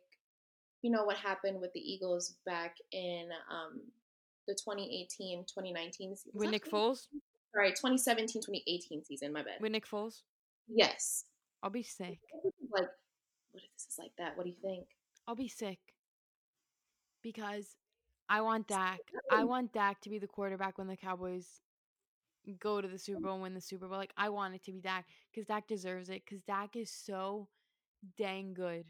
[0.82, 3.80] you know, what happened with the Eagles back in um,
[4.46, 6.32] the 2018 2019 season?
[6.34, 7.08] With Nick Foles?
[7.54, 9.60] Sorry, 2017 2018 season, my bad.
[9.60, 10.22] With Nick Foles?
[10.68, 11.24] Yes.
[11.62, 12.18] I'll be sick.
[12.72, 12.88] Like,
[13.50, 14.36] what if this is like that?
[14.36, 14.86] What do you think?
[15.26, 15.78] I'll be sick.
[17.22, 17.76] Because
[18.28, 19.00] I want Dak.
[19.30, 21.60] I want Dak to be the quarterback when the Cowboys
[22.54, 23.24] go to the Super mm.
[23.24, 23.98] Bowl and win the Super Bowl.
[23.98, 27.48] Like I want it to be Dak because Dak deserves it because Dak is so
[28.16, 28.84] dang good.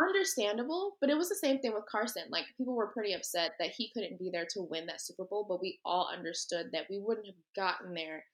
[0.00, 2.24] Understandable, but it was the same thing with Carson.
[2.30, 5.44] Like people were pretty upset that he couldn't be there to win that Super Bowl,
[5.48, 8.24] but we all understood that we wouldn't have gotten there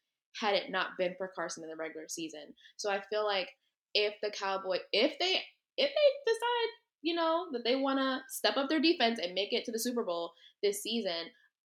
[0.41, 2.55] had it not been for Carson in the regular season.
[2.77, 3.49] So I feel like
[3.95, 5.43] if the Cowboy if they
[5.77, 6.71] if they decide,
[7.03, 9.79] you know, that they want to step up their defense and make it to the
[9.79, 11.31] Super Bowl this season,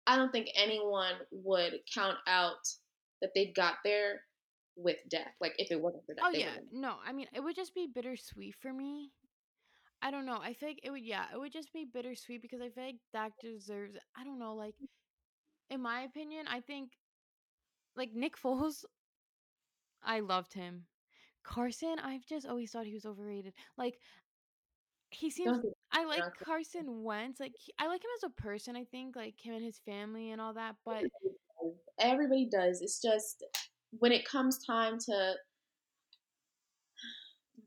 [0.06, 2.56] I don't think anyone would count out
[3.22, 4.20] that they got there
[4.76, 5.32] with death.
[5.40, 6.24] Like if it wasn't for that.
[6.24, 6.96] Oh yeah, no.
[7.06, 9.10] I mean, it would just be bittersweet for me.
[10.02, 10.38] I don't know.
[10.42, 11.02] I think it would.
[11.04, 13.96] Yeah, it would just be bittersweet because I feel like Dak deserves.
[14.16, 14.54] I don't know.
[14.54, 14.74] Like,
[15.70, 16.90] in my opinion, I think,
[17.96, 18.84] like Nick Foles.
[20.04, 20.86] I loved him.
[21.44, 23.52] Carson, I've just always thought he was overrated.
[23.78, 23.98] Like,
[25.10, 25.58] he seems.
[25.92, 27.38] I like Carson Wentz.
[27.38, 28.74] Like, he, I like him as a person.
[28.74, 30.74] I think like him and his family and all that.
[30.84, 31.04] But
[31.98, 32.80] everybody does.
[32.82, 33.44] It's just
[33.98, 35.10] when it comes time to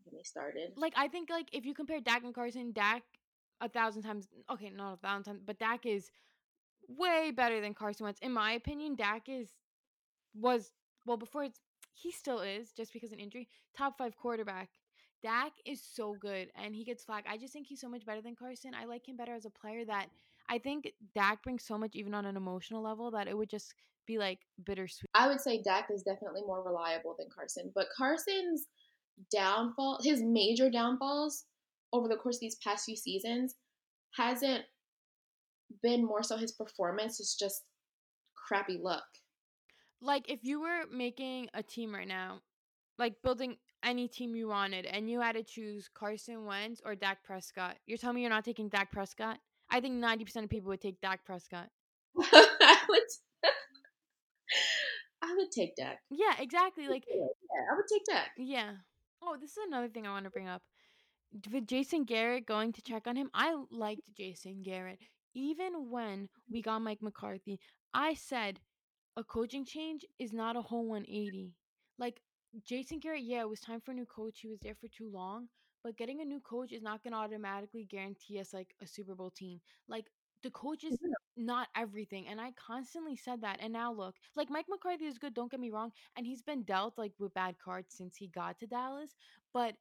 [0.06, 0.74] get me started.
[0.76, 3.04] Like I think like if you compare Dak and Carson, Dak
[3.62, 6.10] a thousand times okay, not a thousand times, but Dak is
[6.88, 8.20] way better than Carson Wentz.
[8.22, 9.50] In my opinion, Dak is
[10.34, 10.72] was
[11.06, 11.60] well before it's
[11.94, 14.70] he still is just because of an injury top five quarterback.
[15.24, 17.26] Dak is so good and he gets flack.
[17.28, 18.74] I just think he's so much better than Carson.
[18.76, 20.08] I like him better as a player that
[20.50, 23.74] I think Dak brings so much even on an emotional level that it would just
[24.06, 25.10] be like bittersweet.
[25.14, 28.68] I would say Dak is definitely more reliable than Carson, but Carson's
[29.32, 31.46] downfall, his major downfalls
[31.94, 33.56] over the course of these past few seasons
[34.16, 34.64] hasn't
[35.82, 37.64] been more so his performance, it's just
[38.48, 39.04] crappy luck.
[40.02, 42.42] Like if you were making a team right now,
[43.00, 47.24] like building any team you wanted and you had to choose Carson Wentz or Dak
[47.24, 49.40] Prescott, you're telling me you're not taking Dak Prescott?
[49.76, 51.68] I think 90% of people would take Dak Prescott.
[52.18, 53.02] I would.
[55.22, 55.98] I would take Dak.
[56.10, 56.88] Yeah, exactly.
[56.88, 57.26] Like, yeah,
[57.70, 58.30] I would take Dak.
[58.38, 58.72] Yeah.
[59.22, 60.62] Oh, this is another thing I want to bring up.
[61.52, 65.00] With Jason Garrett going to check on him, I liked Jason Garrett.
[65.34, 67.60] Even when we got Mike McCarthy,
[67.94, 68.62] I said
[69.18, 71.52] a coaching change is not a whole 180.
[72.00, 72.22] Like
[72.66, 74.40] Jason Garrett, yeah, it was time for a new coach.
[74.40, 75.50] He was there for too long,
[75.86, 79.14] but getting a new coach is not going to automatically guarantee us like a Super
[79.14, 79.62] Bowl team.
[79.88, 80.06] Like
[80.42, 80.98] the coach is
[81.38, 83.60] not everything, and I constantly said that.
[83.62, 85.36] And now look, like Mike McCarthy is good.
[85.36, 88.58] Don't get me wrong, and he's been dealt like with bad cards since he got
[88.60, 89.16] to Dallas,
[89.54, 89.76] but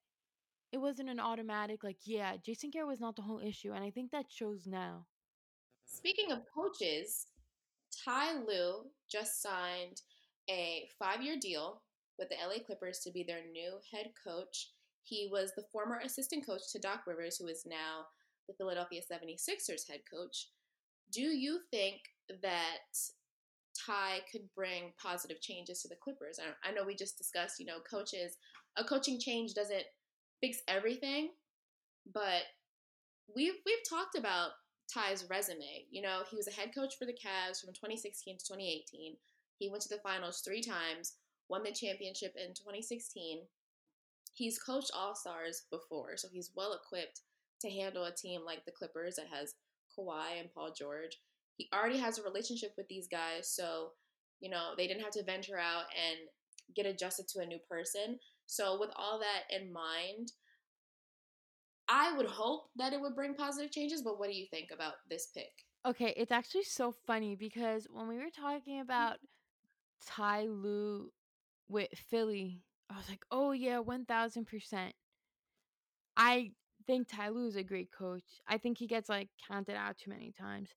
[0.73, 3.91] it wasn't an automatic like yeah jason garrett was not the whole issue and i
[3.91, 5.07] think that shows now
[5.87, 7.29] speaking of coaches
[8.05, 10.03] ty lue just signed
[10.51, 11.81] a five-year deal
[12.19, 14.71] with the la clippers to be their new head coach
[15.05, 18.07] he was the former assistant coach to doc rivers who is now
[18.49, 20.49] the philadelphia 76ers head coach
[21.13, 22.01] do you think
[22.43, 22.79] that
[23.75, 26.39] Ty could bring positive changes to the Clippers.
[26.39, 28.37] I, I, know we just discussed, you know, coaches.
[28.77, 29.85] A coaching change doesn't
[30.41, 31.31] fix everything,
[32.13, 32.43] but
[33.35, 34.51] we've we've talked about
[34.93, 35.87] Ty's resume.
[35.91, 39.17] You know, he was a head coach for the Cavs from 2016 to 2018.
[39.59, 41.15] He went to the finals three times,
[41.49, 43.43] won the championship in 2016.
[44.35, 47.21] He's coached All Stars before, so he's well equipped
[47.61, 49.55] to handle a team like the Clippers that has
[49.97, 51.19] Kawhi and Paul George.
[51.57, 53.91] He already has a relationship with these guys, so
[54.41, 56.19] you know they didn't have to venture out and
[56.75, 58.19] get adjusted to a new person.
[58.47, 60.33] So, with all that in mind,
[61.89, 64.95] I would hope that it would bring positive changes, but what do you think about
[65.09, 65.53] this pick?
[65.87, 68.83] Okay, it's actually so funny because when we were talking mm.
[68.83, 69.19] about
[70.07, 71.13] Ty Lue
[71.69, 74.91] with Philly, I was like, oh yeah, 1000%.
[76.17, 76.53] I
[76.87, 78.23] think Ty Lue is a great coach.
[78.47, 80.71] I think he gets like counted out too many times.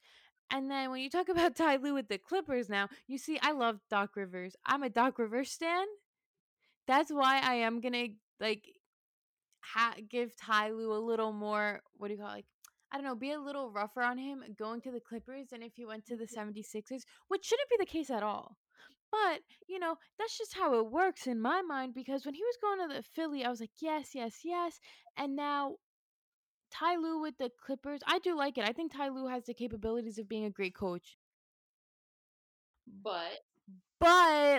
[0.51, 3.51] And then when you talk about Ty Lue with the Clippers now, you see, I
[3.51, 4.55] love Doc Rivers.
[4.65, 5.85] I'm a Doc Rivers stan
[6.87, 8.07] that's why I am gonna
[8.39, 8.63] like
[9.61, 11.81] ha- give Ty Lue a little more.
[11.97, 12.35] What do you call it?
[12.35, 12.45] like?
[12.91, 15.73] I don't know, be a little rougher on him going to the Clippers than if
[15.75, 16.49] he went to the mm-hmm.
[16.57, 18.55] 76ers, which shouldn't be the case at all.
[19.11, 22.57] But, you know, that's just how it works in my mind because when he was
[22.61, 24.79] going to the Philly, I was like, yes, yes, yes.
[25.17, 25.75] And now
[26.71, 28.67] Ty Lue with the Clippers, I do like it.
[28.67, 31.17] I think Ty Lue has the capabilities of being a great coach.
[33.03, 33.39] But
[33.99, 34.07] but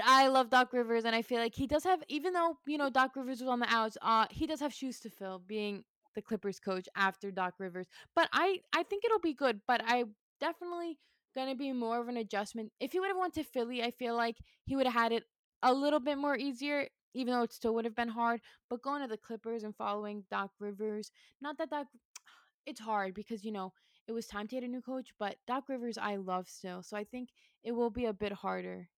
[0.04, 2.90] I love Doc Rivers, and I feel like he does have, even though you know
[2.90, 5.84] Doc Rivers was on the outs, uh, he does have shoes to fill, being
[6.14, 7.86] the Clippers coach after Doc Rivers.
[8.16, 9.60] But I, I think it'll be good.
[9.66, 10.04] But I
[10.40, 10.98] definitely
[11.34, 12.72] gonna be more of an adjustment.
[12.80, 15.24] If he would have went to Philly, I feel like he would have had it
[15.62, 18.40] a little bit more easier, even though it still would have been hard.
[18.70, 21.10] But going to the Clippers and following Doc Rivers,
[21.40, 21.86] not that Doc,
[22.66, 23.72] it's hard because you know
[24.06, 25.10] it was time to get a new coach.
[25.18, 27.30] But Doc Rivers, I love still, so I think
[27.64, 28.88] it will be a bit harder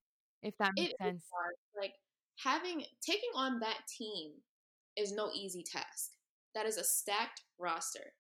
[0.43, 1.25] if that makes it sense.
[1.79, 1.93] Like
[2.37, 4.33] having taking on that team
[4.97, 6.11] is no easy task.
[6.55, 8.13] That is a stacked roster,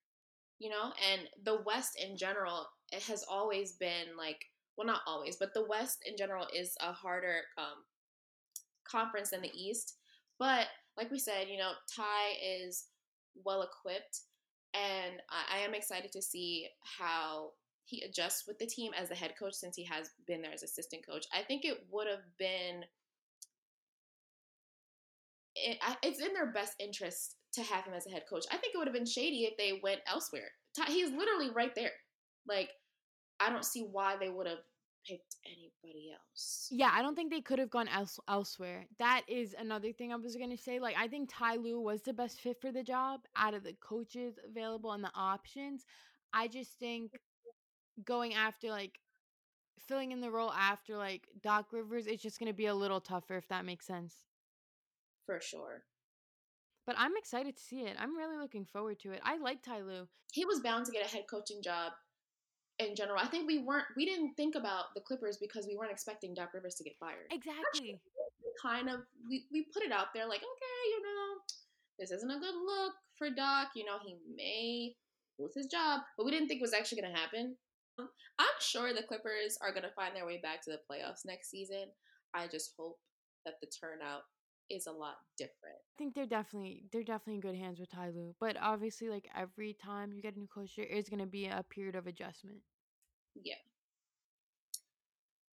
[0.60, 4.44] you know, and the West in general it has always been like
[4.76, 7.84] well not always, but the West in general is a harder um,
[8.84, 9.96] conference than the East.
[10.38, 12.86] But like we said, you know, Ty is
[13.44, 14.20] well equipped,
[14.74, 16.68] and I, I am excited to see
[16.98, 17.50] how
[17.84, 20.62] he adjusts with the team as the head coach since he has been there as
[20.62, 21.26] assistant coach.
[21.34, 22.84] I think it would have been
[25.56, 28.44] it, it's in their best interest to have him as a head coach.
[28.50, 30.50] I think it would have been shady if they went elsewhere.
[30.86, 31.92] He's literally right there.
[32.46, 32.70] Like
[33.40, 34.58] I don't see why they would have
[35.06, 36.68] picked anybody else.
[36.70, 38.86] Yeah, I don't think they could have gone else- elsewhere.
[38.98, 40.78] That is another thing I was going to say.
[40.78, 43.74] Like, I think Ty Lue was the best fit for the job out of the
[43.80, 45.84] coaches available and the options.
[46.32, 47.12] I just think
[48.04, 48.98] going after like
[49.88, 53.00] filling in the role after like Doc Rivers, it's just going to be a little
[53.00, 54.14] tougher if that makes sense.
[55.26, 55.82] For sure.
[56.90, 57.94] But I'm excited to see it.
[58.00, 59.20] I'm really looking forward to it.
[59.22, 60.08] I like Ty Lue.
[60.32, 61.92] He was bound to get a head coaching job
[62.80, 63.20] in general.
[63.20, 66.52] I think we weren't we didn't think about the Clippers because we weren't expecting Doc
[66.52, 67.30] Rivers to get fired.
[67.30, 67.62] Exactly.
[67.62, 68.00] Actually,
[68.60, 71.38] kind of we, we put it out there like, okay, you know,
[72.00, 73.68] this isn't a good look for Doc.
[73.76, 74.96] You know, he may
[75.38, 76.00] lose his job.
[76.18, 77.54] But we didn't think it was actually gonna happen.
[78.00, 81.50] I'm sure the Clippers are going to find their way back to the playoffs next
[81.50, 81.92] season.
[82.32, 82.96] I just hope
[83.44, 84.22] that the turnout
[84.70, 85.76] is a lot different.
[85.76, 88.34] I think they're definitely they're definitely in good hands with Ty Lue.
[88.40, 91.64] But obviously like every time you get a new coach there is gonna be a
[91.68, 92.58] period of adjustment.
[93.34, 93.54] Yeah.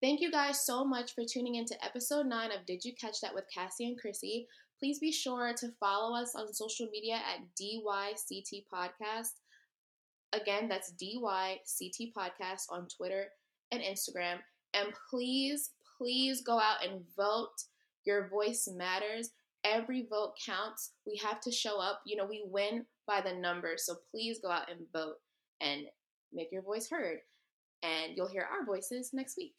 [0.02, 3.34] Thank you guys so much for tuning into episode nine of Did You Catch That
[3.34, 4.46] with Cassie and Chrissy.
[4.78, 9.40] Please be sure to follow us on social media at DYCT Podcast.
[10.34, 13.28] Again, that's DYCT Podcast on Twitter
[13.72, 14.36] and Instagram.
[14.74, 17.56] And please, please go out and vote.
[18.06, 19.30] Your voice matters.
[19.64, 20.92] Every vote counts.
[21.06, 22.00] We have to show up.
[22.06, 23.84] You know, we win by the numbers.
[23.84, 25.16] So please go out and vote
[25.60, 25.82] and
[26.32, 27.18] make your voice heard.
[27.82, 29.54] And you'll hear our voices next week.